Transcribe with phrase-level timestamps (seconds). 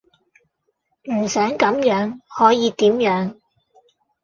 [1.11, 3.35] 唔想咁樣可以點樣?